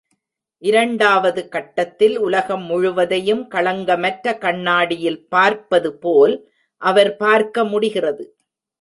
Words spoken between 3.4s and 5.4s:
களங்கமற்ற கண்ணாடியில்